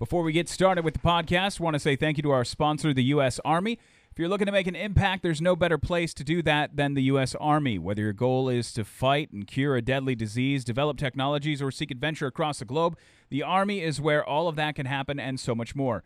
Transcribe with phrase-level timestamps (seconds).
[0.00, 2.42] Before we get started with the podcast, I want to say thank you to our
[2.42, 3.38] sponsor, the U.S.
[3.44, 3.78] Army.
[4.10, 6.94] If you're looking to make an impact, there's no better place to do that than
[6.94, 7.34] the U.S.
[7.34, 7.78] Army.
[7.78, 11.90] Whether your goal is to fight and cure a deadly disease, develop technologies, or seek
[11.90, 12.96] adventure across the globe,
[13.28, 16.02] the Army is where all of that can happen and so much more.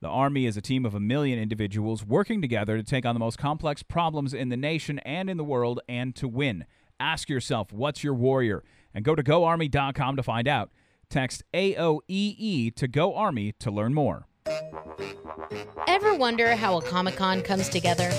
[0.00, 3.20] The Army is a team of a million individuals working together to take on the
[3.20, 6.64] most complex problems in the nation and in the world and to win.
[6.98, 8.64] Ask yourself, what's your warrior?
[8.92, 10.70] And go to goarmy.com to find out.
[11.10, 14.26] Text AOEE to Go Army to learn more.
[15.86, 18.10] Ever wonder how a Comic Con comes together?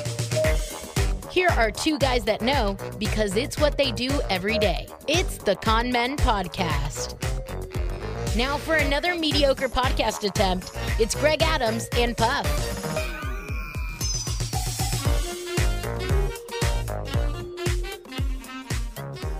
[1.31, 4.87] Here are two guys that know because it's what they do every day.
[5.07, 7.15] It's the Con Men Podcast.
[8.35, 12.45] Now, for another mediocre podcast attempt, it's Greg Adams and Puff.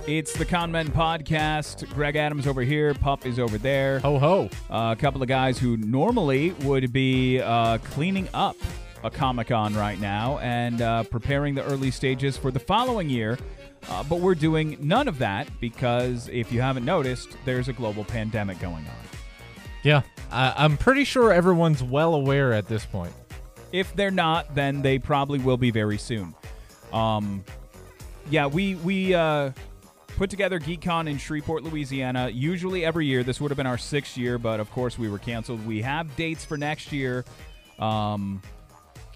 [0.08, 1.94] It's the Con Men Podcast.
[1.94, 2.94] Greg Adams over here.
[2.94, 4.00] Pup is over there.
[4.00, 4.50] Ho ho.
[4.70, 8.56] Uh, a couple of guys who normally would be uh, cleaning up
[9.04, 13.38] a Comic Con right now and uh, preparing the early stages for the following year.
[13.90, 18.06] Uh, but we're doing none of that because if you haven't noticed, there's a global
[18.06, 19.08] pandemic going on.
[19.84, 23.12] Yeah, I, I'm pretty sure everyone's well aware at this point.
[23.74, 26.34] If they're not, then they probably will be very soon.
[26.94, 27.44] Um,
[28.30, 29.52] yeah, we we uh,
[30.18, 32.30] put together GeekCon in Shreveport, Louisiana.
[32.30, 33.24] Usually every year.
[33.24, 35.66] This would have been our sixth year, but of course we were canceled.
[35.66, 37.24] We have dates for next year.
[37.80, 38.42] Um,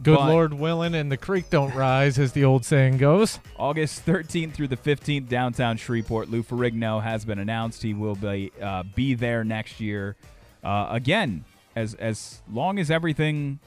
[0.04, 3.38] Good But- Lord willing, and the creek don't rise, as the old saying goes.
[3.58, 6.28] August 13th through the 15th, downtown Shreveport.
[6.32, 7.84] Lou Ferrigno has been announced.
[7.84, 10.16] He will be uh, be there next year.
[10.64, 13.60] Uh, again, as as long as everything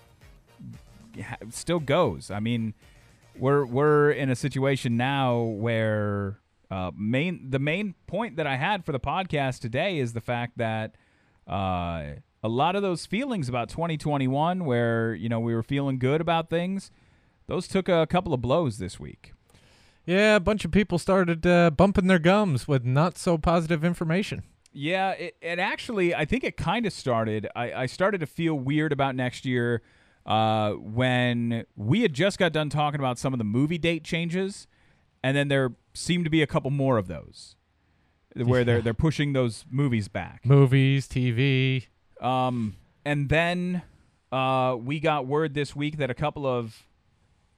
[1.23, 2.33] ha- still goes.
[2.33, 2.75] I mean,
[3.39, 6.39] we're we're in a situation now where
[6.71, 10.59] uh, main the main point that I had for the podcast today is the fact
[10.59, 10.97] that
[11.47, 16.21] uh, a lot of those feelings about 2021, where you know we were feeling good
[16.21, 16.91] about things,
[17.47, 19.33] those took a couple of blows this week.
[20.07, 24.43] Yeah, a bunch of people started uh, bumping their gums with not so positive information.
[24.73, 27.49] Yeah, it, it actually, I think it kind of started.
[27.57, 29.83] I, I started to feel weird about next year
[30.27, 34.67] uh, when we had just got done talking about some of the movie date changes,
[35.25, 37.57] and then there seem to be a couple more of those
[38.37, 40.45] where they're they're pushing those movies back.
[40.45, 41.87] Movies, TV.
[42.21, 42.77] Um,
[43.07, 43.83] and then
[44.31, 46.87] uh, we got word this week that a couple of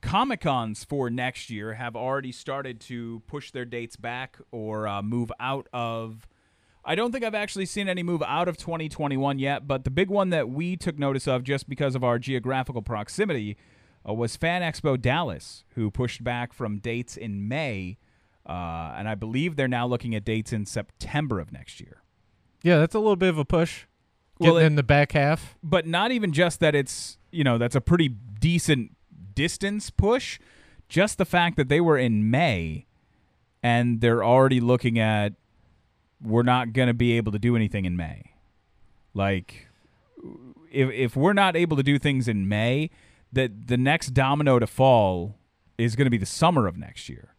[0.01, 5.03] Comic Cons for next year have already started to push their dates back or uh,
[5.03, 6.29] move out of.
[6.85, 10.09] I don't think I've actually seen any move out of 2021 yet, but the big
[10.09, 13.57] one that we took notice of just because of our geographical proximity
[14.09, 17.99] uh, was Fan Expo Dallas, who pushed back from dates in May.
[18.49, 22.03] Uh, and I believe they're now looking at dates in September of next year.
[22.63, 23.85] Yeah, that's a little bit of a push.
[24.39, 25.57] Well, it- in the back half.
[25.63, 28.95] but not even just that it's you know that's a pretty decent
[29.35, 30.39] distance push
[30.89, 32.85] just the fact that they were in may
[33.63, 35.33] and they're already looking at
[36.23, 38.33] we're not going to be able to do anything in may
[39.15, 39.67] like
[40.71, 42.91] if if we're not able to do things in may
[43.33, 45.37] that the next domino to fall
[45.79, 47.35] is going to be the summer of next year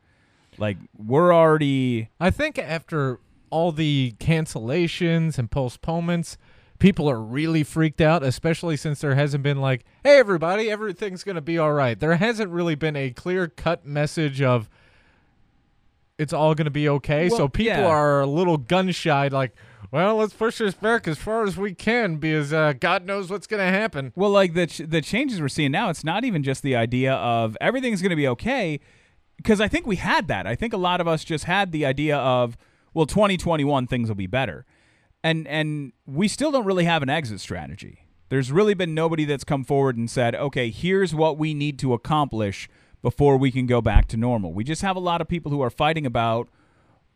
[0.57, 6.37] like we're already I think after all the cancellations and postponements,
[6.79, 11.35] people are really freaked out, especially since there hasn't been like, hey, everybody, everything's going
[11.35, 11.99] to be all right.
[11.99, 14.69] There hasn't really been a clear cut message of
[16.17, 17.29] it's all going to be okay.
[17.29, 17.87] Well, so people yeah.
[17.87, 19.53] are a little gun shy, like,
[19.91, 23.47] well, let's push this back as far as we can because uh, God knows what's
[23.47, 24.11] going to happen.
[24.15, 27.13] Well, like the ch- the changes we're seeing now, it's not even just the idea
[27.13, 28.79] of everything's going to be okay,
[29.37, 30.45] because I think we had that.
[30.47, 32.57] I think a lot of us just had the idea of,
[32.93, 34.65] well, 2021 things will be better,
[35.23, 37.99] and and we still don't really have an exit strategy.
[38.29, 41.93] There's really been nobody that's come forward and said, okay, here's what we need to
[41.93, 42.67] accomplish
[43.01, 44.53] before we can go back to normal.
[44.53, 46.49] We just have a lot of people who are fighting about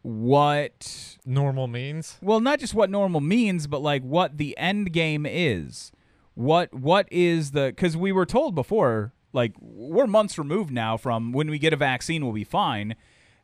[0.02, 2.18] what Normal means.
[2.22, 5.92] well, not just what normal means, but like what the end game is.
[6.34, 11.32] What what is the cuz we were told before like we're months removed now from
[11.32, 12.96] when we get a vaccine we'll be fine.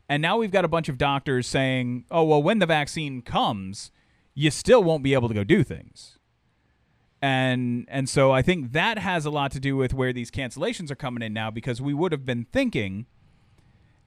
[0.08, 3.90] And now we've got a bunch of doctors saying, "Oh, well when the vaccine comes,
[4.34, 6.18] you still won't be able to go do things."
[7.20, 10.90] And and so I think that has a lot to do with where these cancellations
[10.90, 13.06] are coming in now because we would have been thinking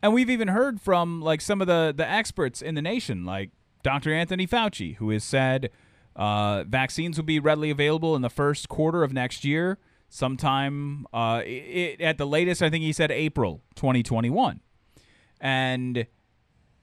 [0.01, 3.51] and we've even heard from like some of the the experts in the nation, like
[3.83, 4.13] Dr.
[4.13, 5.69] Anthony Fauci, who has said
[6.15, 9.77] uh, vaccines will be readily available in the first quarter of next year,
[10.09, 12.61] sometime uh, i i at the latest.
[12.61, 14.59] I think he said April 2021,
[15.39, 16.07] and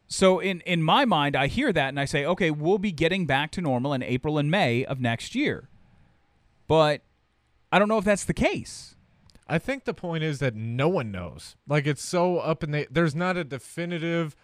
[0.06, 3.26] so in in my mind, I hear that and I say, okay, we'll be getting
[3.26, 5.69] back to normal in April and May of next year.
[6.67, 7.03] but
[7.73, 8.94] I don't know if that's the case.
[9.48, 11.56] I think the point is that no one knows.
[11.66, 14.36] Like it's so up in the there's not a definitive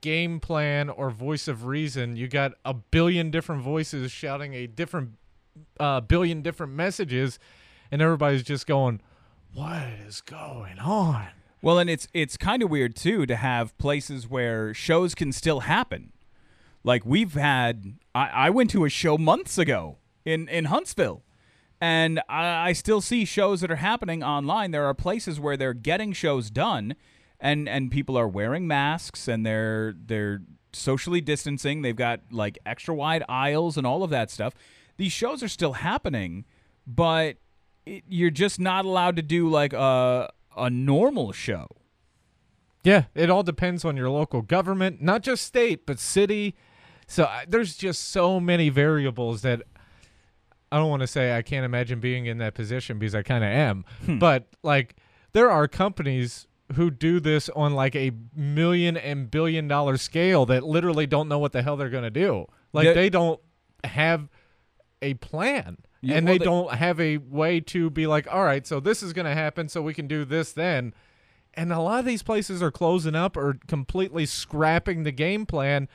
[0.00, 2.16] game plan or voice of reason.
[2.16, 5.12] You got a billion different voices shouting a different
[5.78, 7.38] uh, billion different messages,
[7.90, 9.00] and everybody's just going,
[9.52, 11.28] "What is going on?"
[11.62, 15.60] Well, and it's it's kind of weird too to have places where shows can still
[15.60, 16.12] happen.
[16.82, 21.22] Like we've had, I, I went to a show months ago in in Huntsville,
[21.80, 24.70] and I, I still see shows that are happening online.
[24.70, 26.94] There are places where they're getting shows done,
[27.40, 30.42] and and people are wearing masks and they're they're
[30.72, 31.82] socially distancing.
[31.82, 34.54] They've got like extra wide aisles and all of that stuff.
[34.96, 36.44] These shows are still happening,
[36.86, 37.36] but
[37.86, 41.66] it, you're just not allowed to do like a a normal show.
[42.82, 46.54] Yeah, it all depends on your local government, not just state, but city.
[47.06, 49.62] So there's just so many variables that
[50.72, 53.42] I don't want to say I can't imagine being in that position because I kind
[53.44, 53.84] of am.
[54.04, 54.18] Hmm.
[54.18, 54.96] But like
[55.32, 60.62] there are companies who do this on like a million and billion dollar scale that
[60.62, 62.46] literally don't know what the hell they're going to do.
[62.72, 62.92] Like Yeah.
[62.92, 63.40] they don't
[63.84, 64.28] have
[65.02, 65.78] a plan.
[66.02, 68.78] Yeah, and well, they they- don't have a way to be like, all right, so
[68.80, 70.94] this is going to happen, so we can do this then.
[71.54, 75.88] And a lot of these places are closing up or completely scrapping the game plan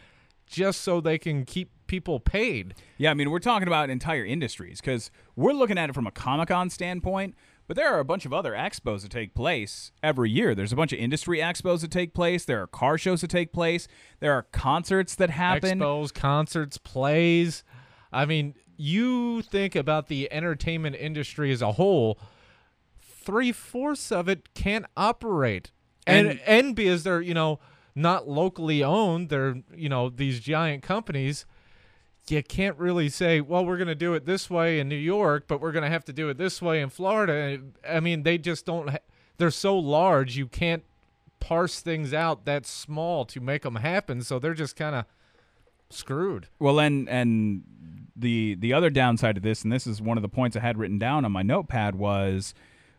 [0.46, 2.76] just so they can keep people paid.
[2.98, 6.12] Yeah, I mean, we're talking about entire industries because we're looking at it from a
[6.12, 7.36] Comic Con standpoint,
[7.68, 10.54] but there are a bunch of other expos that take place every year.
[10.56, 12.46] There's a bunch of industry expos that take place.
[12.46, 13.88] There are car shows that take place.
[14.20, 15.80] There are concerts that happen.
[15.80, 17.64] Expos, concerts, plays.
[18.14, 22.20] I mean, you think about the entertainment industry as a whole,
[23.02, 25.72] three fourths of it can't operate.
[26.08, 27.60] And, And- and because they're, you know,
[27.96, 31.46] not locally owned, they're, you know, these giant companies.
[32.28, 35.46] You can't really say, well, we're going to do it this way in New York,
[35.48, 37.60] but we're going to have to do it this way in Florida.
[37.88, 38.98] I mean, they just don't, ha-
[39.38, 40.84] they're so large, you can't
[41.40, 44.22] parse things out that small to make them happen.
[44.22, 45.06] So they're just kind of
[45.90, 46.48] screwed.
[46.58, 47.64] Well, and and
[48.16, 50.78] the the other downside of this, and this is one of the points I had
[50.78, 52.54] written down on my notepad, was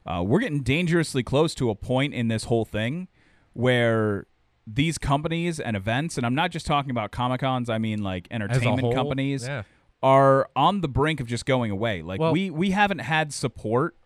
[0.07, 3.09] uh, we're getting dangerously close to a point in this whole thing
[3.53, 4.27] where
[4.67, 8.27] these companies and events, and I'm not just talking about comic cons, I mean like
[8.31, 9.63] entertainment whole, companies, yeah.
[10.03, 12.03] are on the brink of just going away.
[12.03, 13.97] Like Well- we we haven't had support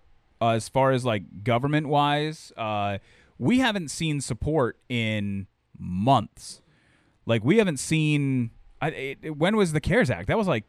[0.41, 2.53] uh, as far as like government wise.
[2.57, 2.99] Uh,
[3.39, 5.47] we haven't seen support in
[5.79, 6.61] months.
[7.27, 8.51] Like we haven't seen.
[8.83, 10.29] I, it, when was the CARES Act?
[10.29, 10.65] That was like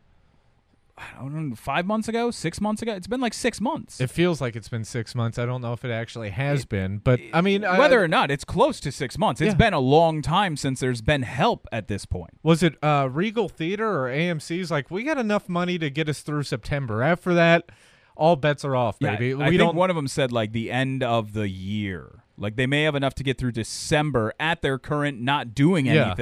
[0.98, 2.94] I don't know, five months ago, six months ago.
[2.94, 4.00] It's been like six months.
[4.02, 5.40] It feels like it's been six months.
[5.40, 8.30] I don't know if it actually has been, but I mean, I- Whether or not
[8.32, 9.58] it's close to six months, it's Yeah.
[9.58, 12.32] been a long time since there's been help at this point.
[12.44, 14.70] was it uh, Regal Theater or AMC's?
[14.72, 17.02] Like, we got enough money to get us through September.
[17.02, 17.70] After that,
[18.16, 19.34] all bets are off, Yeah, baby.
[19.34, 19.76] I we think don't.
[19.76, 22.24] one of them said like the end of the year.
[22.38, 26.14] Like they may have enough to get through December at their current not doing Yeah.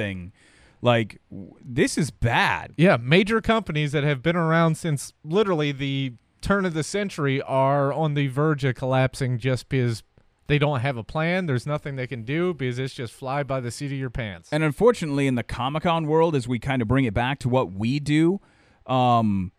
[0.82, 0.86] Anything.
[0.86, 2.72] Like w- this is bad.
[2.76, 7.92] yeah, major companies that have been around since literally the turn of the century are
[7.92, 10.02] on the verge of collapsing just because
[10.46, 11.46] they don't have a plan.
[11.46, 14.48] There's nothing they can do because it's just fly by the seat of your pants.
[14.50, 17.48] And unfortunately, in the Comic Con world, as we kind of bring it back to
[17.48, 18.40] what we do,
[18.86, 19.52] um,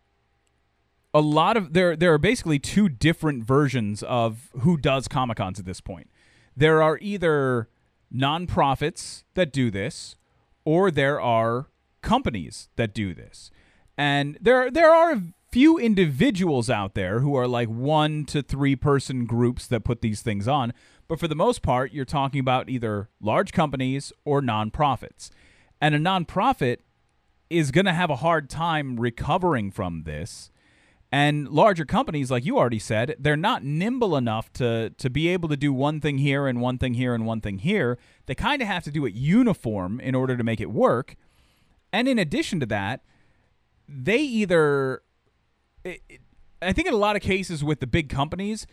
[1.14, 5.58] a lot of there there are basically two different versions of who does Comic Cons
[5.58, 6.10] at this point.
[6.56, 7.68] There are either
[8.14, 10.16] nonprofits that do this,
[10.64, 11.68] or there are
[12.02, 13.50] companies that do this.
[13.96, 18.74] And there there are a few individuals out there who are like one to three
[18.74, 20.72] person groups that put these things on,
[21.08, 25.30] but for the most part you're talking about either large companies or nonprofits.
[25.80, 26.78] And a nonprofit
[27.50, 30.50] is going to have a hard time recovering from this.
[31.14, 35.48] And larger companies, like you already said, they're not nimble enough to to be able
[35.50, 37.98] to do one thing here and one thing here and one thing here.
[38.24, 41.16] They kind of have to do it uniform in order to make it work.
[41.92, 43.02] And in addition to that,
[43.86, 45.02] they either
[45.84, 46.20] it, it-
[46.62, 48.66] I think in a lot of cases with the big companies,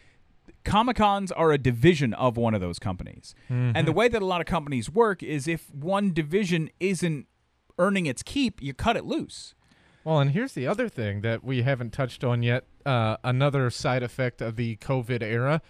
[0.63, 3.33] Comic Cons are a division of one of those companies.
[3.49, 3.97] And the mm-hmm.
[3.97, 7.25] way that a lot of companies work is if one division isn't
[7.79, 9.55] earning its keep, you cut it loose.
[10.03, 12.65] Well, and here's the other thing that we haven't touched on yet.
[12.85, 15.61] Uh, another side effect of the COVID era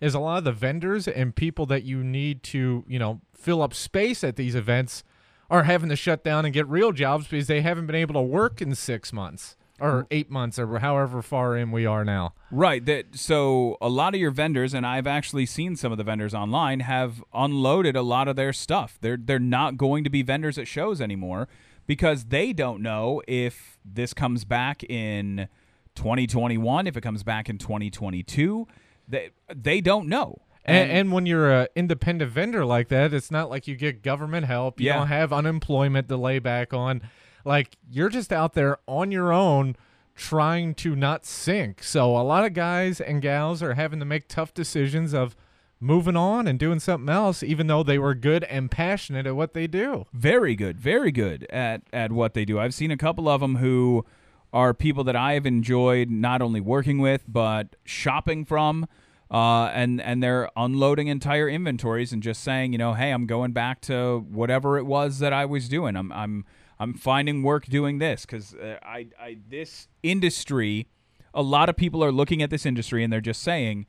[0.00, 3.62] is a lot of the vendors and people that you need to, you know, fill
[3.62, 5.04] up space at these events
[5.50, 8.20] are having to shut down and get real jobs because they haven't been able to
[8.20, 12.34] work in six months or eight months or however far in we are now.
[12.50, 12.84] Right.
[12.84, 16.34] That so a lot of your vendors, and I've actually seen some of the vendors
[16.34, 18.98] online, have unloaded a lot of their stuff.
[19.00, 21.48] They're they're not going to be vendors at shows anymore
[21.88, 25.48] because they don't know if this comes back in
[25.96, 28.68] 2021, if it comes back in 2022,
[29.08, 30.42] they they don't know.
[30.64, 34.46] And, and when you're an independent vendor like that, it's not like you get government
[34.46, 34.78] help.
[34.80, 34.98] You Yeah.
[34.98, 37.00] don't have unemployment to lay back on.
[37.44, 39.76] Like you're just out there on your own
[40.14, 41.82] trying to not sink.
[41.82, 45.34] So a lot of guys and gals are having to make tough decisions of
[45.80, 49.54] moving on and doing something else, even though they were good and passionate at what
[49.54, 50.06] they do.
[50.12, 52.58] very good, very good at at what they do.
[52.58, 54.04] I've seen a couple of them who
[54.52, 58.86] are people that I have enjoyed not only working with but shopping from.
[59.30, 63.52] Uh, and and they're unloading entire inventories and just saying, you know, hey, I'm going
[63.52, 65.96] back to whatever it was that I was doing.
[65.96, 66.46] I'm I'm
[66.78, 70.88] I'm finding work doing this because uh, I I this industry,
[71.34, 73.84] a lot of people are looking at this industry and they're just saying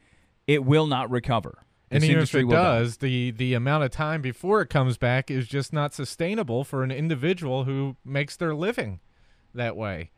[0.46, 1.60] it will not recover.
[1.92, 2.80] And This even if industry it will die.
[2.80, 6.84] does, the the amount of time before it comes back is just not sustainable for
[6.84, 9.00] an individual who makes their living
[9.56, 10.12] that way.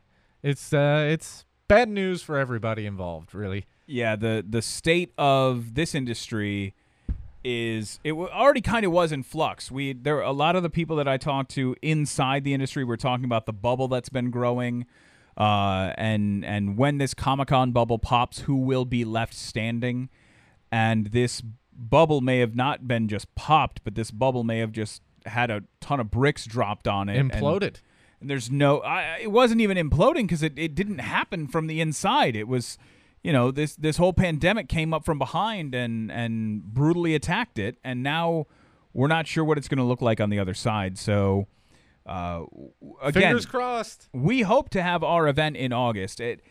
[0.43, 3.65] It's uh it's bad news for everybody involved, really.
[3.87, 6.73] yeah the the state of this industry
[7.43, 10.95] is it already kind of was in flux we there a lot of the people
[10.95, 14.85] that i talked to inside the industry were talking about the bubble that's been growing
[15.37, 20.07] uh, and and when this comic-con bubble pops who will be left standing
[20.71, 21.41] and this
[21.89, 25.63] bubble may have not been just popped but this bubble may have just had a
[25.79, 27.77] ton of bricks dropped on it and- Imploded.
[28.19, 31.81] and there's no I, it wasn't even imploding because it, it didn't happen from the
[31.81, 32.77] inside it was
[33.23, 37.77] you know this this whole pandemic came up from behind and and brutally attacked it
[37.83, 38.45] and now
[38.93, 41.47] we're not sure what it's going to look like on the other side so
[42.07, 42.41] uh,
[43.03, 44.09] again Fingers crossed.
[44.11, 46.19] we hope to have our event in August.
[46.19, 46.41] It,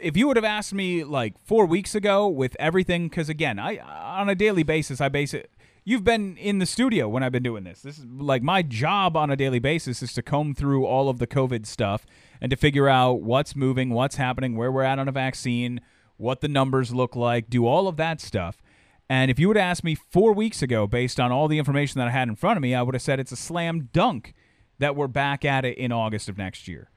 [0.00, 3.78] if you would have asked me like four weeks ago with everything, because again, I
[3.78, 5.50] on a daily basis, I base it.
[5.84, 7.80] You've been in the studio when I've been doing this.
[7.80, 11.18] This is like my job on a daily basis is to comb through all of
[11.18, 12.04] the COVID stuff
[12.40, 15.80] and to figure out what's moving, what's happening, where we're at on a vaccine,
[16.16, 18.62] what the numbers look like, do all of that stuff.
[19.08, 21.98] And if you would have asked me four weeks ago, based on all the information
[21.98, 24.34] that I had in front of me, I would have said it's a slam dunk
[24.78, 26.89] that we're back at it in August of next year.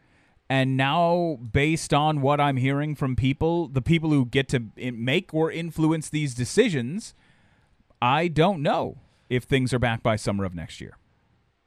[0.54, 5.34] And now, based on what I'm hearing from people, the people who get to make
[5.34, 7.16] or influence these decisions,
[8.00, 8.98] I don't know
[9.32, 10.96] if things are back by summer of next year.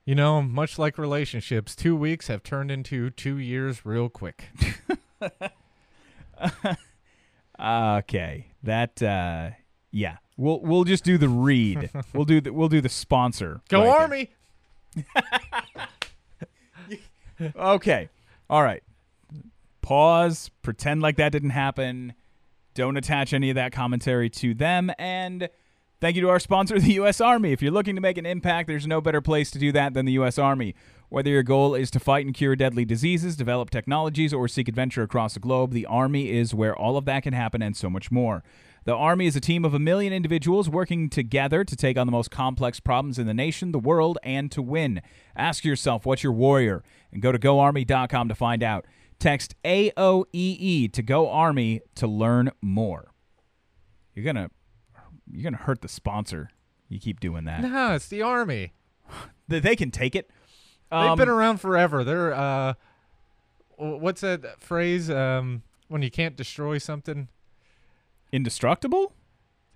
[0.04, 4.50] You know, much like relationships, two weeks have turned into two years real quick.
[7.58, 9.52] Okay, that uh,
[9.90, 11.90] yeah, we'll we'll just do the read.
[12.12, 13.62] we'll do the we'll do the sponsor.
[13.68, 14.00] Go right.
[14.00, 14.30] Army!
[17.56, 18.08] Okay.
[18.48, 18.82] All right.
[19.82, 20.50] Pause.
[20.62, 22.14] Pretend like that didn't happen.
[22.74, 24.90] Don't attach any of that commentary to them.
[24.98, 25.48] And
[26.00, 27.20] thank you to our sponsor, the U.S.
[27.20, 27.52] Army.
[27.52, 30.06] If you're looking to make an impact, there's no better place to do that than
[30.06, 30.38] the U.S.
[30.38, 30.74] Army.
[31.08, 35.02] Whether your goal is to fight and cure deadly diseases, develop technologies, or seek adventure
[35.02, 38.10] across the globe, the Army is where all of that can happen and so much
[38.10, 38.42] more.
[38.86, 42.12] The Army is a team of a million individuals working together to take on the
[42.12, 45.02] most complex problems in the nation, the world, and to win.
[45.36, 46.84] Ask yourself, what's your warrior?
[47.12, 48.86] And go to goarmy.com to find out.
[49.18, 53.10] Text AOEE E to Go Army to learn more.
[54.14, 54.50] You're gonna
[55.30, 56.50] you're gonna hurt the sponsor.
[56.88, 57.62] You keep doing that.
[57.62, 58.72] No, it's the Army.
[59.48, 60.28] They, they can take it.
[60.90, 62.02] They've Um, been around forever.
[62.02, 62.74] They're, uh,
[63.76, 65.08] what's that phrase?
[65.08, 67.28] Um, when you can't destroy something?
[68.32, 69.12] Indestructible.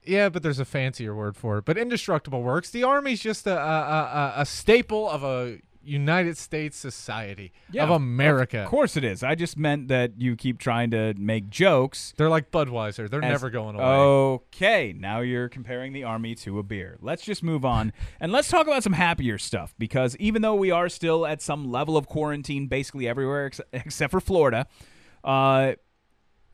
[0.04, 1.64] Yeah, but there's a fancier word for it.
[1.64, 2.70] But indestructible works.
[2.70, 7.90] The Army's just a, a, a, a staple of a United States society, Yeah, of
[7.90, 8.60] America.
[8.60, 9.22] Of course it is.
[9.22, 12.12] I just meant that you keep trying to make jokes.
[12.16, 13.08] They're like Budweiser.
[13.08, 13.84] They're as- never going away.
[13.84, 16.98] Okay, now you're comparing the army to a beer.
[17.00, 20.70] Let's just move on and let's talk about some happier stuff because even though we
[20.70, 24.66] are still at some level of quarantine basically everywhere ex- except for Florida,
[25.24, 25.72] uh,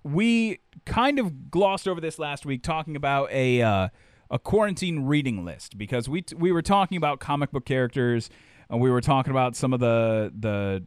[0.06, 3.88] we kind of glossed over this last week talking about a uh,
[4.30, 8.30] a quarantine reading list because we t- we were talking about comic book characters
[8.68, 10.86] and we were talking about some of the the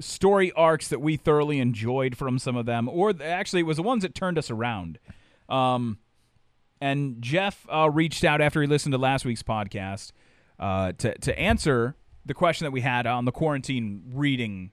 [0.00, 3.76] story arcs that we thoroughly enjoyed from some of them, or th- actually, it was
[3.76, 4.98] the ones that turned us around.
[5.48, 5.98] Um,
[6.80, 10.12] and Jeff uh, reached out after he listened to last week's podcast
[10.58, 14.72] uh, to to answer the question that we had on the quarantine reading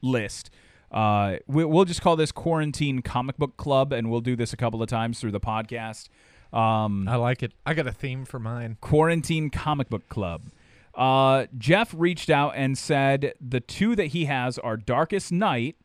[0.00, 0.50] list.
[0.92, 4.56] Uh, we, we'll just call this quarantine comic book club, and we'll do this a
[4.56, 6.08] couple of times through the podcast.
[6.52, 7.52] Um, I like it.
[7.64, 8.76] I got a theme for mine.
[8.80, 10.42] Quarantine Comic Book Club.
[10.94, 15.76] Uh, Jeff reached out and said the two that he has are Darkest Night,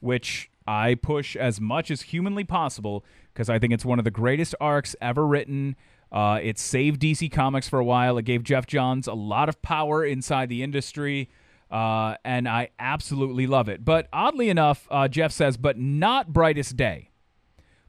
[0.00, 4.10] which I push as much as humanly possible because I think it's one of the
[4.10, 5.76] greatest arcs ever written.
[6.10, 8.16] Uh, it saved DC Comics for a while.
[8.16, 11.28] It gave Geoff Johns a lot of power inside the industry.
[11.70, 13.84] Uh, and I absolutely love it.
[13.84, 17.10] But oddly enough, uh, Jeff says, but not Brightest Day.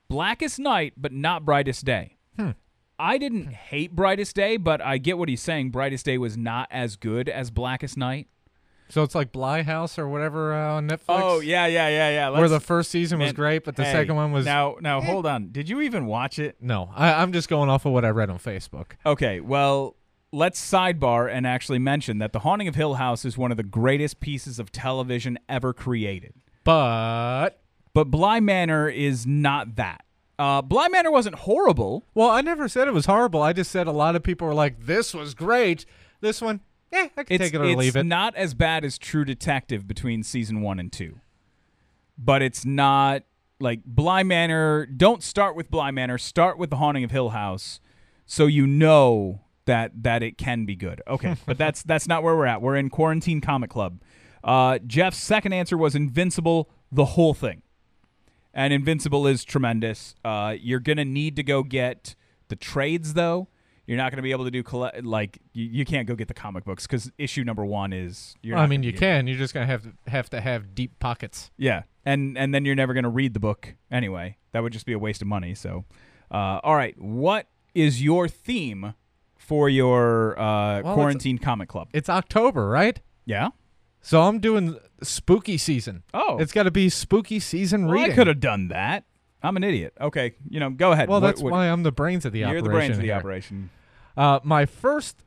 [0.08, 2.14] Blackest Night, but not Brightest Day.
[3.00, 5.70] I didn't hate Brightest Day, but I get what he's saying.
[5.70, 8.28] Brightest Day was not as good as Blackest Night.
[8.90, 11.02] So it's like Bly House or whatever uh, on Netflix.
[11.22, 12.30] Oh yeah, yeah, yeah, yeah.
[12.30, 14.78] where Let's- the first season was man, great, but the hey, second one was now.
[14.82, 15.50] Now hold on.
[15.52, 16.56] Did you even watch it?
[16.62, 16.90] no.
[16.96, 18.94] I, I'm just going off of what I read on Facebook.
[19.06, 19.97] Okay, well,
[20.32, 23.64] let's sidebar and actually mention that The Haunting of Hill House is one of the
[23.64, 26.34] greatest pieces of television ever created.
[26.64, 27.62] But
[27.94, 30.04] But Bly Manor is not that.
[30.40, 32.06] Uh, Bly Manor wasn't horrible.
[32.14, 33.42] well, I never said it was horrible.
[33.42, 35.86] I just said a lot of people were like, "This was great."
[36.22, 36.60] This one,
[36.92, 38.00] yeah, I can It's, take it or leave it.
[38.02, 41.20] It's not as bad as True Detective between season one and two.
[42.20, 43.24] But it's not
[43.60, 44.86] like Bly Manor.
[44.86, 46.18] Don't start with Bly Manor.
[46.20, 47.80] Start with The Haunting of Hill House
[48.28, 51.02] so you know that that it can be good.
[51.08, 52.62] Okay, but that's that's not where we're at.
[52.62, 54.02] We're in Quarantine Comic Club.
[54.44, 57.62] Uh, Jeff's second answer was Invincible, the whole thing.
[58.54, 60.16] And Invincible is tremendous.
[60.26, 62.16] Uh, you're gonna need to go get
[62.48, 63.50] the trades though.
[63.86, 66.34] You're not gonna be able to do collect like you, you can't go get the
[66.34, 68.36] comic books because issue number one is.
[68.42, 69.28] You're I mean, you can.
[69.28, 71.52] You're just gonna have to have to have deep pockets.
[71.58, 74.38] Yeah, and and then you're never gonna read the book anyway.
[74.54, 75.54] That would just be a waste of money.
[75.54, 75.86] So,
[76.32, 78.96] uh, all right, what is your theme
[79.48, 81.88] for your uh, it's- quarantine comic club?
[81.94, 83.00] It's October, right?
[83.26, 83.50] Yeah.
[84.02, 86.04] So I'm doing spooky season.
[86.14, 89.06] Oh, It's got to be spooky season well, I could have done that.
[89.42, 89.94] I'm an idiot.
[90.02, 91.08] Okay, you know, go ahead.
[91.08, 92.54] Well, What- that's what- why I'm the brains of the operation.
[92.66, 93.16] you're the brains of the here.
[93.16, 93.70] operation.
[94.18, 95.24] Uh, my first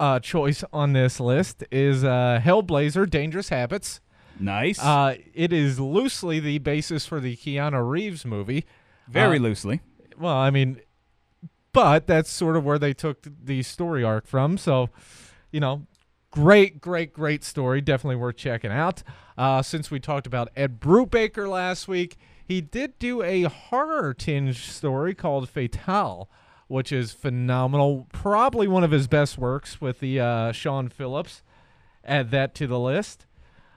[0.00, 4.00] uh, choice on this list is uh, Hellblazer: Dangerous Habits.
[4.38, 4.78] Nice.
[4.82, 8.64] Uh, it is loosely the basis for the Keanu Reeves movie.
[9.08, 9.80] Very uh, loosely.
[10.18, 10.80] Well, I mean,
[11.72, 14.58] but that's sort of where they took the story arc from.
[14.58, 14.90] So,
[15.50, 15.86] you know,
[16.30, 17.80] great, great, great story.
[17.80, 19.02] Definitely worth checking out.
[19.36, 24.68] Uh, since we talked about Ed Brubaker last week, he did do a horror tinge
[24.68, 26.28] story called Fatale,
[26.66, 28.06] which is phenomenal.
[28.12, 31.42] Probably one of his best works with the uh, Sean Phillips.
[32.04, 33.26] Add that to the list.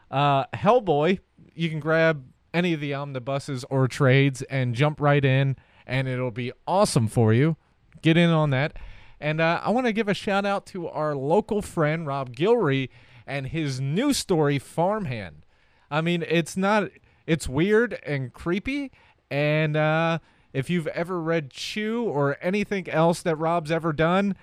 [0.09, 1.19] Uh, Hellboy,
[1.53, 6.31] you can grab any of the omnibuses or trades and jump right in, and it'll
[6.31, 7.57] be awesome for you.
[8.03, 8.77] Get in on that.
[9.19, 12.89] And uh, I want to give a shout out to our local friend, Rob Guillory,
[13.25, 15.45] and his new story, Farmhand.
[15.89, 16.89] I mean, it's not,
[17.25, 18.91] it's weird and creepy.
[19.31, 20.19] And uh,
[20.51, 24.35] if you've ever read Chew or anything else that Rob's ever done,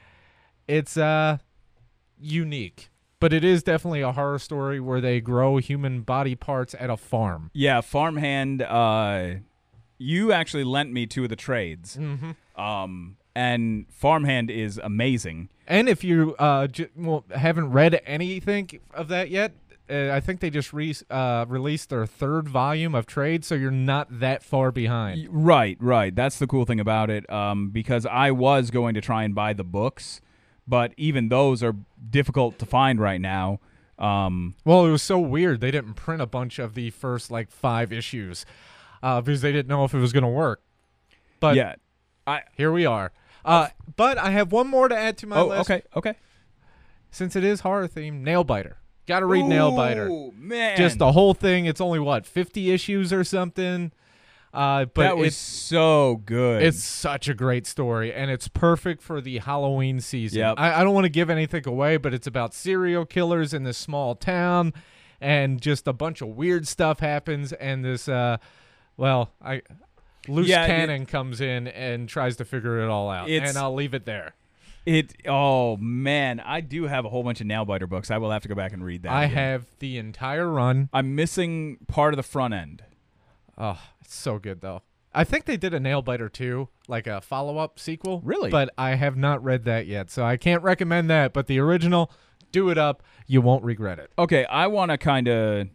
[0.67, 1.39] it's uh,
[2.19, 2.89] unique.
[3.21, 6.97] But it is definitely a horror story where they grow human body parts at a
[6.97, 7.51] farm.
[7.53, 8.63] Yeah, farmhand.
[8.63, 9.35] Uh,
[9.99, 11.99] you actually lent me two of the trades.
[11.99, 12.31] Mm-hmm.
[12.59, 15.49] Um, and farmhand is amazing.
[15.67, 19.53] And if you uh, j- well, haven't read anything of that yet,
[19.89, 23.71] uh, I think they just re- uh, released their third volume of trade, so you're
[23.71, 25.27] not that far behind.
[25.31, 26.15] Right, right.
[26.15, 27.29] That's the cool thing about it.
[27.31, 30.21] Um, because I was going to try and buy the books,
[30.67, 31.75] but even those are
[32.09, 33.61] difficult to find right now.
[33.99, 35.61] Um, Well, it was so weird.
[35.61, 38.47] They didn't print a bunch of the first like five issues
[39.03, 40.63] uh, because they didn't know if it was going to work.
[41.39, 41.75] But yeah.
[42.27, 42.43] I.
[42.57, 43.13] here we are.
[43.45, 45.71] Uh, but I have one more to add to my Oh, list.
[45.71, 46.15] okay, okay.
[47.11, 48.75] Since it is horror themed, Nailbiter.
[49.07, 50.09] Got to read Nailbiter.
[50.09, 50.77] Ooh, man.
[50.77, 51.65] Just the whole thing.
[51.67, 53.91] It's only what fifty issues or something.
[54.53, 56.61] Uh, but that was it's so good.
[56.63, 60.41] it's such a great story, and it's perfect for the Halloween season.
[60.41, 60.55] Yep.
[60.59, 63.79] I, I don't want to give anything away, but it's about serial killers in this
[63.79, 64.73] small town,
[65.21, 68.39] and just a bunch of weird stuff happens, and this uh,
[68.97, 69.63] well, I
[70.29, 73.75] loose Yeah, it- cannon comes in and tries to figure it all out, and I'll
[73.75, 74.35] leave it there.
[74.87, 75.15] it.
[75.27, 78.11] Oh man, I do have a whole bunch of Nailbiter books.
[78.11, 79.13] I will have to go back and read that.
[79.13, 79.37] I again.
[79.37, 80.89] have the entire run.
[80.93, 82.83] I'm missing part of the front end.
[83.59, 84.83] Oh, it's so good though.
[85.13, 88.21] I think they did a Nailbiter too, like a follow up sequel.
[88.25, 88.49] Really?
[88.49, 91.33] But I have not read that yet, so I can't recommend that.
[91.33, 92.13] But the original,
[92.53, 93.03] do it up.
[93.27, 94.11] You won't regret it.
[94.19, 95.69] Okay, I want to kind of.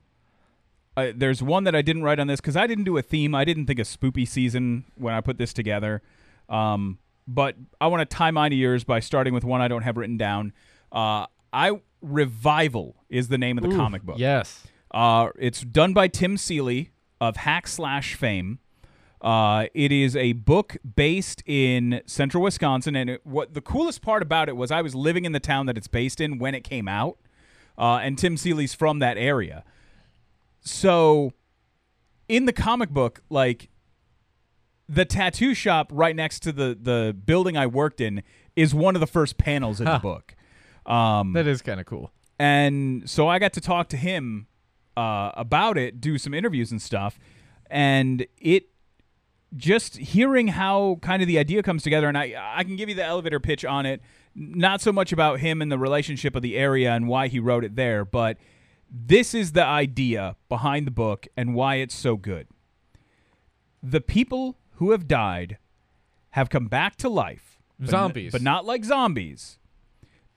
[0.98, 3.36] Uh, there's one that I didn't write on this because I didn't do a theme.
[3.36, 6.02] I didn't think of spoopy season when I put this together.
[6.48, 9.82] Um, but I want to tie mine to yours by starting with one I don't
[9.82, 10.54] have written down.
[10.92, 14.18] Uh, I revival is the name of the Ooh, comic book.
[14.20, 14.64] Yes.
[14.92, 18.60] Uh, it's done by Tim Seeley of Hack Slash fame.
[19.22, 24.22] Uh, it is a book based in central Wisconsin, and it, what the coolest part
[24.22, 26.64] about it was I was living in the town that it's based in when it
[26.64, 27.18] came out,
[27.78, 29.64] uh, and Tim Seeley's from that area.
[30.66, 31.32] So,
[32.28, 33.70] in the comic book, like
[34.90, 38.24] the tattoo shop right next to the the building I worked in
[38.56, 40.36] is one of the first panels in the book.
[40.86, 42.12] Um, That is kind of cool.
[42.38, 44.48] And so I got to talk to him
[44.98, 47.18] uh, about it, do some interviews and stuff,
[47.70, 48.66] and it
[49.56, 52.08] just hearing how kind of the idea comes together.
[52.08, 54.02] And I I can give you the elevator pitch on it,
[54.36, 57.64] not so much about him and the relationship of the area and why he wrote
[57.64, 58.38] it there, but
[58.98, 62.48] this is the idea behind the book and why it's so good.
[63.84, 65.58] The people who have died
[66.32, 67.60] have come back to life.
[67.78, 68.32] but n- Zombies.
[68.32, 69.60] but not like zombies.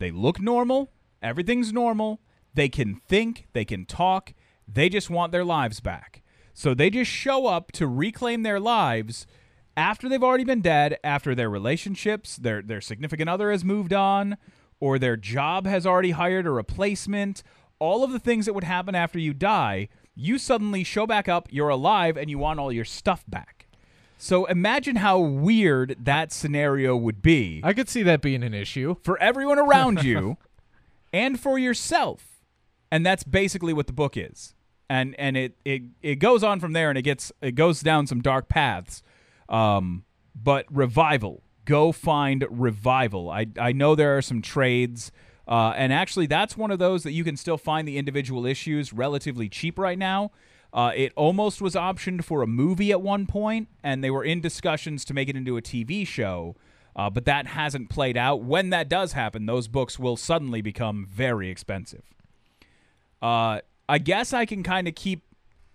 [0.00, 0.90] They look normal.
[1.22, 2.20] Everything's normal.
[2.54, 3.46] They can think.
[3.52, 4.32] They can talk.
[4.66, 6.22] They just want their lives back.
[6.52, 9.26] So they just show up to reclaim their lives
[9.76, 14.36] after they've already been dead, after their relationships, their their significant other has moved on,
[14.80, 17.44] or their job has already hired a replacement.
[17.78, 21.48] All of the things that would happen after you die, you suddenly show back up,
[21.50, 23.68] you're alive, and you want all your stuff back.
[24.18, 28.96] So imagine how weird that scenario would be I could see that being an issue.
[29.02, 30.36] for everyone around you
[31.12, 32.42] and for yourself.
[32.90, 34.54] And that's basically what the book is.
[34.90, 38.08] And and it, it it goes on from there and it gets it goes down
[38.08, 39.02] some dark paths.
[39.48, 41.42] Um but revival.
[41.64, 43.30] Go find revival.
[43.30, 45.12] I I know there are some trades
[45.48, 48.92] uh, and actually that's one of those that you can still find the individual issues
[48.92, 50.30] relatively cheap right now.
[50.72, 54.40] Uh, it almost was optioned for a movie at one point, and they were in
[54.40, 56.54] discussions to make it into a TV show.
[56.94, 58.42] Uh, but that hasn't played out.
[58.42, 62.02] When that does happen, those books will suddenly become very expensive.
[63.22, 65.22] Uh, I guess I can kind of keep.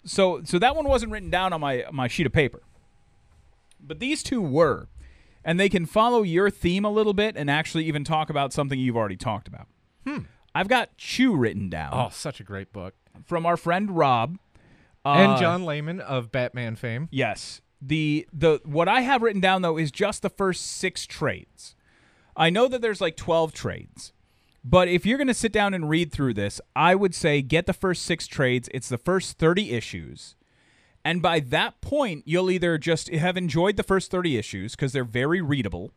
[0.05, 2.61] So, so that one wasn't written down on my my sheet of paper,
[3.79, 4.89] but these two were,
[5.45, 8.79] and they can follow your theme a little bit and actually even talk about something
[8.79, 9.67] you've already talked about.
[10.07, 10.19] Hmm.
[10.55, 12.93] I've got Chew written down Oh, such a great book.
[13.25, 14.37] from our friend Rob
[15.05, 17.09] and Uh, John Layman of Batman fame.
[17.11, 17.61] Yes.
[17.81, 21.75] The the what I have written down though is just the first 6 trades.
[22.35, 24.13] I know that there's like 12 trades.
[24.65, 27.65] But if you're going to sit down and read through this, I would say get
[27.65, 28.69] the first 6 trades.
[28.73, 30.35] It's the first 30 issues.
[31.05, 35.03] And by that point, you'll either just have enjoyed the first 30 issues because they're
[35.03, 35.91] very readable.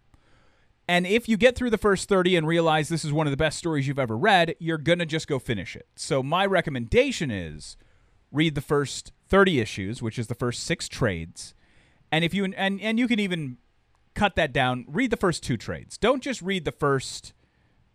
[0.88, 3.36] And if you get through the first 30 and realize this is one of the
[3.36, 5.86] best stories you've ever read, you're going to just go finish it.
[5.96, 7.76] So my recommendation is
[8.30, 11.54] read the first 30 issues, which is the first 6 trades.
[12.12, 13.58] And if you and and you can even
[14.14, 15.98] cut that down, read the first 2 trades.
[15.98, 17.32] Don't just read the first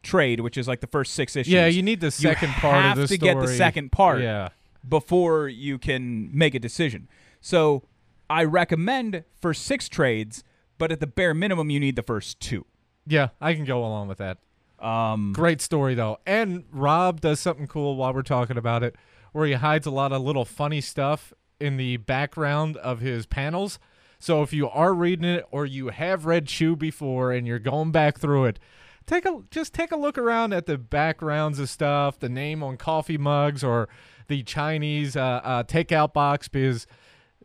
[0.04, 1.54] trade, which is like the first 6 issues.
[1.54, 4.50] Yeah, you need the second part have of the to get the second part Yeah.
[4.88, 7.08] Before you can make a decision.
[7.40, 7.84] So
[8.30, 10.44] I recommend for six trades,
[10.78, 12.66] but at the bare minimum, you need the first two.
[13.06, 14.38] Yeah, I can go along with that.
[14.80, 16.20] Um, Great story though.
[16.26, 18.96] And Rob does something cool while we're talking about it,
[19.32, 23.80] where he hides a lot of little funny stuff in the background of his panels.
[24.20, 27.92] So if you are reading it or you have read Chew before and you're going
[27.92, 28.60] back through it,
[29.06, 32.78] take a just take a look around at the backgrounds of stuff, the name on
[32.78, 33.90] coffee mugs or
[34.28, 36.88] the Chinese uh, uh, takeout box, because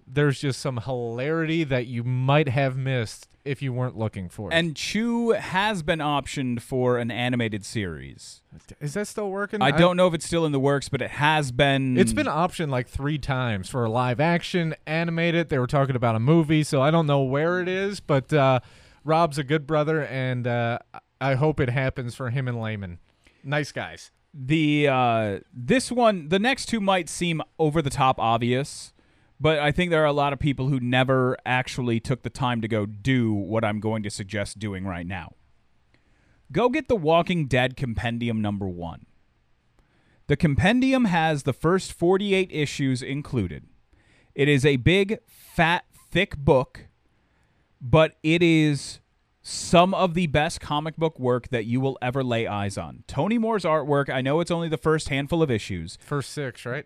[0.06, 4.54] there's just some hilarity that you might have missed if you weren't looking for it.
[4.54, 8.42] and Chew has been optioned for an animated series.
[8.80, 9.62] is that still working?
[9.62, 11.96] I don't know if it's still in the works, but it has been.
[11.96, 15.48] It's been optioned like three times for a live action, animated.
[15.48, 18.60] They were talking about a movie, so I don't know where it is, but uh,
[19.04, 20.78] Rob's a good brother, and uh,
[21.26, 23.00] I hope it happens for him and Layman.
[23.42, 24.12] Nice guys.
[24.32, 26.28] the uh, this one.
[26.28, 28.92] The next two might seem over the top obvious,
[29.40, 32.60] but I think there are a lot of people who never actually took the time
[32.60, 35.32] to go do what I'm going to suggest doing right now.
[36.52, 39.06] Go get the Walking Dead Compendium number one.
[40.28, 43.64] The compendium has the first 48 issues included.
[44.34, 46.86] It is a big, fat, thick book,
[47.80, 49.00] but it is
[49.48, 53.04] some of the best comic book work that you will ever lay eyes on.
[53.06, 56.84] Tony Moore's artwork, I know it's only the first handful of issues, First six, right?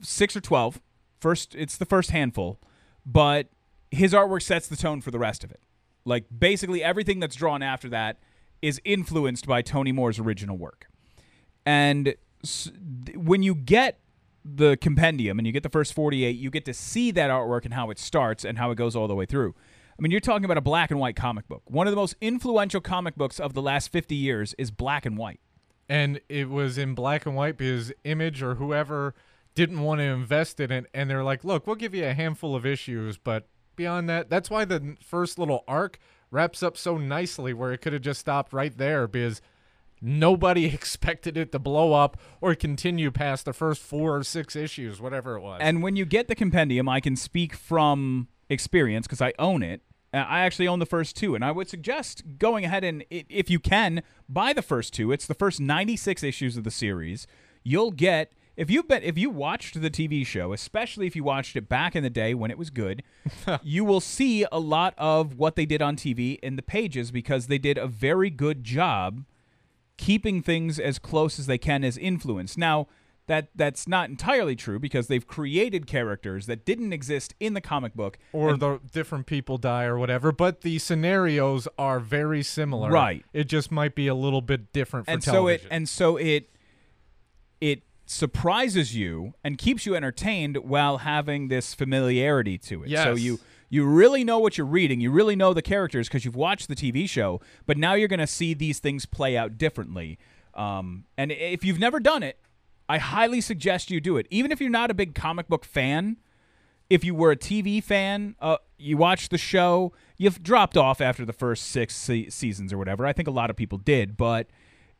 [0.00, 0.80] six or 12.
[1.20, 2.58] First, it's the first handful,
[3.04, 3.48] but
[3.90, 5.60] his artwork sets the tone for the rest of it.
[6.06, 8.16] Like, basically, everything that's drawn after that
[8.62, 10.86] is influenced by Tony Moore's original work.
[11.66, 12.14] And
[13.14, 13.98] when you get
[14.42, 17.74] the compendium and you get the first 48, you get to see that artwork and
[17.74, 19.54] how it starts and how it goes all the way through.
[20.00, 21.60] I mean, you're talking about a black and white comic book.
[21.66, 25.18] One of the most influential comic books of the last 50 years is black and
[25.18, 25.40] white.
[25.90, 29.14] And it was in black and white because Image or whoever
[29.54, 32.56] didn't want to invest in it, and they're like, "Look, we'll give you a handful
[32.56, 35.98] of issues, but beyond that, that's why the first little arc
[36.30, 39.42] wraps up so nicely, where it could have just stopped right there because."
[40.02, 44.98] Nobody expected it to blow up or continue past the first four or six issues,
[44.98, 45.58] whatever it was.
[45.60, 49.80] And when you get the compendium, I can speak from experience because I own it.
[50.12, 53.48] Uh, I actually own the first two, and I would suggest going ahead and, if
[53.48, 55.12] you can, buy the first two.
[55.12, 57.26] It's the first 96 issues of the series.
[57.62, 61.56] You'll get if you've been if you watched the TV show, especially if you watched
[61.56, 63.02] it back in the day when it was good,
[63.62, 67.46] you will see a lot of what they did on TV in the pages because
[67.46, 69.24] they did a very good job
[69.96, 72.56] keeping things as close as they can as influence.
[72.56, 72.86] Now,
[73.30, 77.94] that that's not entirely true because they've created characters that didn't exist in the comic
[77.94, 82.90] book or and- the different people die or whatever, but the scenarios are very similar.
[82.90, 83.24] Right.
[83.32, 85.66] It just might be a little bit different for and so television.
[85.68, 86.50] it and so it
[87.60, 92.90] it surprises you and keeps you entertained while having this familiarity to it.
[92.90, 93.38] So you
[93.68, 95.00] you really know what you're reading.
[95.00, 97.40] You really know the characters because you've watched the TV show.
[97.64, 100.18] But now you're going to see these things play out differently.
[100.54, 102.36] Um, and if you've never done it,
[102.90, 104.26] I highly suggest you do it.
[104.30, 106.16] Even if you're not a big comic book fan,
[106.88, 111.24] if you were a TV fan, uh, you watched the show, you've dropped off after
[111.24, 113.06] the first six se- seasons or whatever.
[113.06, 114.48] I think a lot of people did, but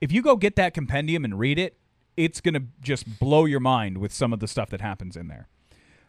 [0.00, 1.78] if you go get that compendium and read it,
[2.16, 5.48] it's gonna just blow your mind with some of the stuff that happens in there.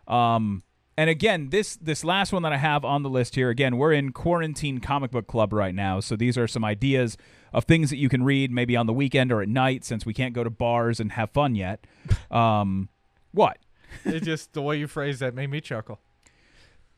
[0.07, 0.61] Um,
[1.01, 3.91] and again, this this last one that I have on the list here, again, we're
[3.91, 7.17] in quarantine comic book club right now, so these are some ideas
[7.51, 10.13] of things that you can read maybe on the weekend or at night since we
[10.13, 11.85] can't go to bars and have fun yet.
[12.31, 12.89] Um,
[13.31, 13.57] what?
[14.05, 15.99] it just the way you phrased that made me chuckle.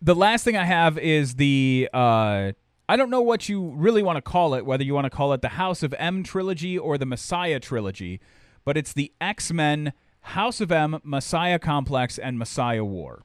[0.02, 2.52] the last thing I have is the uh
[2.90, 5.32] I don't know what you really want to call it, whether you want to call
[5.32, 8.20] it the House of M trilogy or the Messiah trilogy,
[8.66, 13.24] but it's the X-Men House of M, Messiah Complex and Messiah War,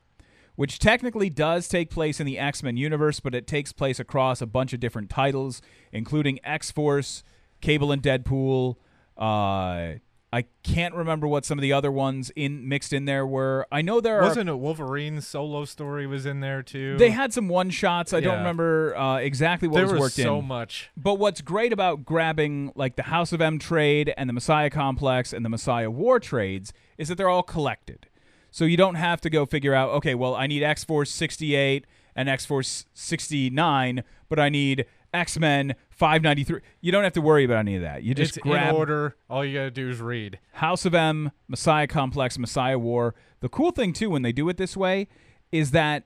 [0.58, 4.46] which technically does take place in the X-Men universe, but it takes place across a
[4.46, 7.22] bunch of different titles, including X-Force,
[7.60, 8.74] Cable and Deadpool,
[9.16, 9.94] uh
[10.32, 13.66] I can't remember what some of the other ones in mixed in there were.
[13.72, 16.98] I know there Wasn't a Wolverine solo story was in there too?
[16.98, 18.12] they had some one shots.
[18.12, 20.44] I don't remember uh, exactly what there was was worked so in.
[20.44, 20.90] much.
[20.96, 25.32] But what's great about grabbing like the House of M trade and the Messiah Complex
[25.32, 28.08] and the Messiah War trades is that they're all collected.
[28.50, 31.86] So you don't have to go figure out, okay, well, I need X Force 68
[32.16, 36.60] and X Force 69, but I need X Men 593.
[36.80, 38.02] You don't have to worry about any of that.
[38.02, 39.16] You just It's grab in order.
[39.28, 40.38] All you gotta do is read.
[40.52, 43.14] House of M, Messiah Complex, Messiah War.
[43.40, 45.08] The cool thing too when they do it this way
[45.52, 46.04] is that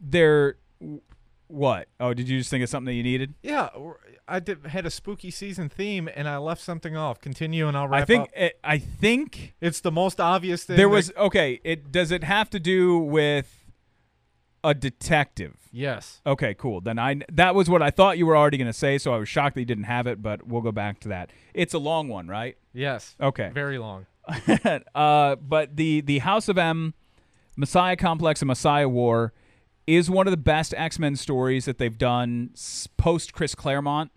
[0.00, 0.56] they're
[1.48, 1.88] what?
[2.00, 3.34] Oh, did you just think of something that you needed?
[3.42, 3.68] Yeah,
[4.26, 7.20] I did, had a spooky season theme and I left something off.
[7.20, 10.76] Continue and I'll wrap I think it, I think It's the most obvious thing.
[10.76, 11.60] there was okay.
[11.64, 13.64] It does it have to do with
[14.64, 15.56] a detective?
[15.70, 16.20] yes.
[16.26, 16.80] Okay, cool.
[16.80, 19.18] Then I that was what I thought you were already going to say, so I
[19.18, 21.30] was shocked that you didn't have it, but we'll go back to that.
[21.54, 22.56] It's a long one, right?
[22.72, 23.14] Yes.
[23.20, 23.50] Okay.
[23.54, 24.06] Very long.
[24.94, 26.94] uh, but the the House of M,
[27.56, 29.32] Messiah Complex, and Messiah War
[29.86, 32.50] is one of the best X Men stories that they've done
[32.96, 34.10] post Chris Claremont.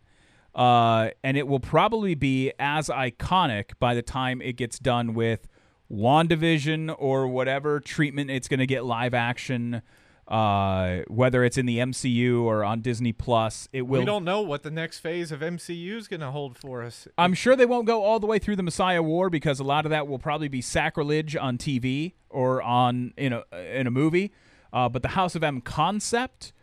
[0.56, 5.48] Uh, and it will probably be as iconic by the time it gets done with
[5.92, 9.82] WandaVision or whatever treatment it's going to get live action,
[10.28, 13.70] uh, whether it's in the MCU or on Disney Plus.
[13.72, 16.58] It will we don't know what the next phase of MCU is going to hold
[16.58, 17.08] for us.
[17.18, 19.86] I'm sure they won't go all the way through the Messiah War because a lot
[19.86, 24.32] of that will probably be sacrilege on TV or on in a in a movie.
[24.72, 26.54] Uh, but the House of M concept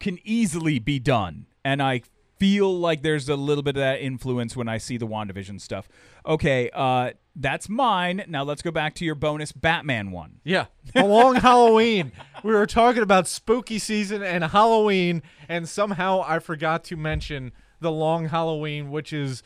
[0.00, 2.02] can easily be done, and I
[2.38, 5.88] feel like there's a little bit of that influence when I see the WandaVision stuff.
[6.24, 8.24] Okay, uh, that's mine.
[8.28, 10.40] Now let's go back to your bonus Batman one.
[10.44, 10.66] Yeah.
[10.94, 12.12] A long Halloween.
[12.42, 17.92] We were talking about spooky season and Halloween, and somehow I forgot to mention the
[17.92, 19.42] long Halloween, which is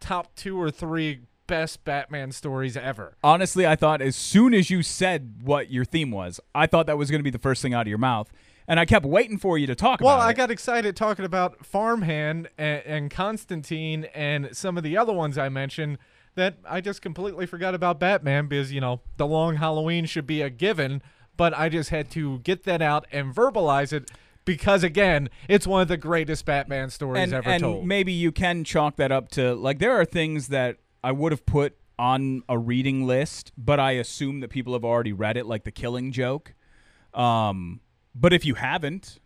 [0.00, 3.16] top two or three best Batman stories ever.
[3.24, 6.96] Honestly, I thought as soon as you said what your theme was, I thought that
[6.96, 8.30] was going to be the first thing out of your mouth,
[8.68, 10.06] and I kept waiting for you to talk about.
[10.06, 10.36] Well, about I it.
[10.36, 15.48] got excited talking about Farmhand and, and Constantine and some of the other ones I
[15.48, 15.98] mentioned
[16.36, 20.40] that I just completely forgot about Batman because, you know, the long Halloween should be
[20.40, 21.02] a given,
[21.36, 24.10] but I just had to get that out and verbalize it
[24.44, 27.86] because, again, it's one of the greatest Batman stories and, ever and told.
[27.86, 31.46] maybe you can chalk that up to like there are things that I would have
[31.46, 35.64] put on a reading list, but I assume that people have already read it, like
[35.64, 36.54] The Killing Joke.
[37.14, 37.80] Um,
[38.14, 39.18] but if you haven't,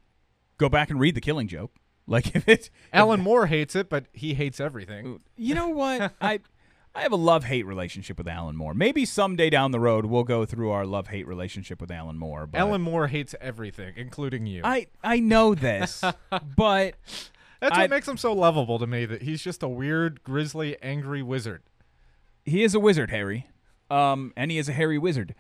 [0.59, 1.73] go back and read The Killing Joke.
[2.05, 5.21] Like if it, Alan Moore hates it, but he hates everything.
[5.37, 6.41] you know what I.
[6.95, 8.75] I have a love hate relationship with Alan Moore.
[8.75, 12.47] Maybe someday down the road we'll go through our love hate relationship with Alan Moore.
[12.49, 14.63] But Alan Moore hates everything, including you.
[14.65, 16.03] I I know this,
[16.57, 16.97] but
[17.63, 20.77] That's I- what makes him so lovable to me, that he's just a weird, grizzly,
[20.83, 21.63] angry wizard.
[22.45, 23.47] he is a wizard, Harry.
[23.89, 25.35] Um, and he is a hairy wizard.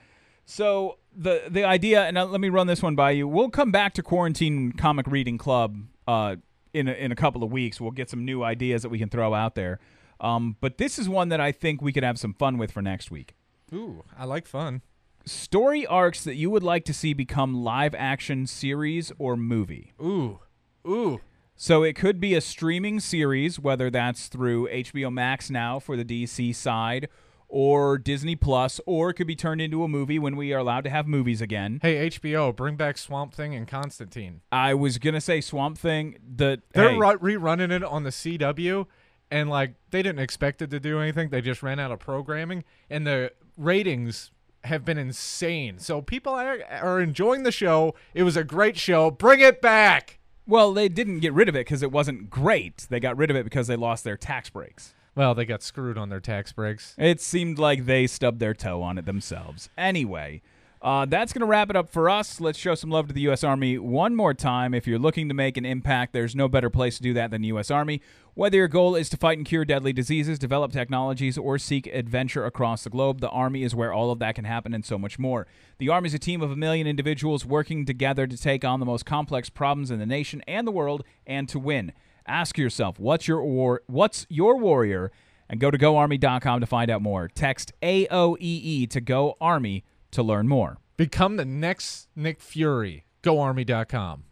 [0.45, 3.27] So the the idea, and uh, let me run this one by you.
[3.27, 6.37] We'll come back to quarantine comic reading club uh,
[6.73, 7.81] in a, in a couple of weeks.
[7.81, 9.79] We'll get some new ideas that we can throw out there.
[10.21, 12.83] Um, but this is one that I think we could have some fun with for
[12.83, 13.35] next week.
[13.73, 14.83] Ooh, I like fun.
[15.25, 19.93] Story arcs that you would like to see become live action series or movie.
[20.01, 20.41] Ooh,
[20.87, 21.21] ooh.
[21.63, 26.05] So it could be a streaming series, whether that's through HBO Max now for the
[26.05, 27.09] DC side
[27.47, 30.83] or Disney Plus, or it could be turned into a movie when we are allowed
[30.83, 31.79] to have movies again.
[31.81, 34.41] Hey HBO, bring back Swamp Thing and Constantine.
[34.51, 36.19] I was gonna say Swamp Thing.
[36.37, 38.87] The They're hey, ru- rerunning it on the CW,
[39.31, 41.29] and like they didn't expect it to do anything.
[41.29, 44.33] They just ran out of programming, and the ratings
[44.65, 45.79] have been insane.
[45.79, 47.95] So people are, are enjoying the show.
[48.15, 49.13] It was a great show.
[49.13, 50.19] Bring it back.
[50.47, 52.87] Well, they didn't get rid of it because it wasn't great.
[52.91, 54.95] They got rid of it because they lost their tax breaks.
[55.15, 56.95] Well, they got screwed on their tax breaks.
[56.99, 59.69] It seemed like they stubbed their toe on it themselves.
[59.77, 60.41] Anyway,
[60.83, 62.41] uh, that's going to wrap it up for us.
[62.41, 63.45] Let's show some love to the U.S.
[63.45, 64.75] Army one more time.
[64.75, 67.43] If you're looking to make an impact, there's no better place to do that than
[67.43, 67.71] the U.S.
[67.71, 68.03] Army.
[68.35, 72.45] Whether your goal is to fight and cure deadly diseases, develop technologies, or seek adventure
[72.45, 75.21] across the globe, the Army is where all of that can happen and so much
[75.21, 75.47] more.
[75.79, 78.87] The Army is a team of a million individuals working together to take on the
[78.87, 81.93] most complex problems in the nation and the world and to win.
[82.27, 85.13] Ask yourself, what's your war- what's your warrior?
[85.49, 87.29] And go to goarmy.com to find out more.
[87.29, 90.79] Text AOEE to go army to learn more.
[90.97, 93.05] Become the next Nick Fury.
[93.23, 94.25] GoArmy.com.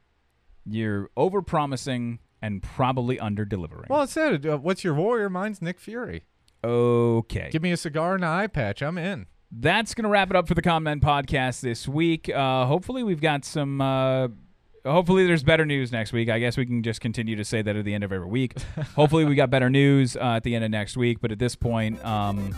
[0.66, 3.86] You're overpromising and probably under delivering.
[3.90, 6.22] Well, it said, uh, "What's your warrior?" Mine's Nick Fury.
[6.62, 7.48] okay.
[7.50, 8.82] Give me a cigar and an eye patch.
[8.82, 9.26] I'm in.
[9.50, 12.28] That's going to wrap it up for the Comment Podcast this week.
[12.28, 13.80] Uh, hopefully, we've got some.
[13.80, 14.28] Uh,
[14.84, 16.28] hopefully, there's better news next week.
[16.28, 18.60] I guess we can just continue to say that at the end of every week.
[18.96, 21.20] hopefully, we got better news uh, at the end of next week.
[21.20, 22.56] But at this point, um,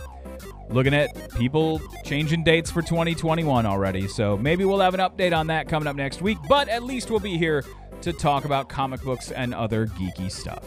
[0.69, 4.07] looking at people changing dates for 2021 already.
[4.07, 6.37] So maybe we'll have an update on that coming up next week.
[6.47, 7.63] But at least we'll be here
[8.01, 10.63] to talk about comic books and other geeky stuff.